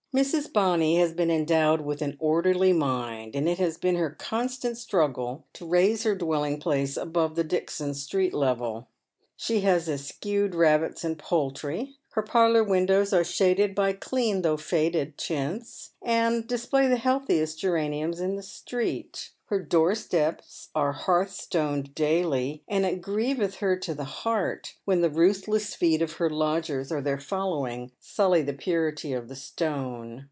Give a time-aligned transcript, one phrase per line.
[0.13, 0.51] Mrs.
[0.51, 5.45] Bonny has been endowed with an orderly mind, and it has been her constant struggle
[5.53, 8.89] to raise her dwelling place above the Dixon Street level.
[9.37, 11.93] She has eschewed rabbits and poultr}'.
[12.09, 18.19] Her parlour windows are shaded by clean though faded chintz, and display the liealtiiiest geraniums
[18.19, 19.31] in the street.
[19.45, 25.09] Her door stepa are hearthstoned daily, and it grieveth her to the heart when the
[25.09, 30.19] ruthless feet of her lodgers or their following sully the purity of the stone.